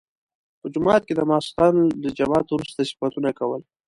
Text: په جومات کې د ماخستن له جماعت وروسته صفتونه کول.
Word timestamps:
په 0.61 0.67
جومات 0.73 1.01
کې 1.05 1.13
د 1.15 1.21
ماخستن 1.29 1.75
له 2.03 2.09
جماعت 2.19 2.47
وروسته 2.49 2.79
صفتونه 2.89 3.29
کول. 3.39 3.61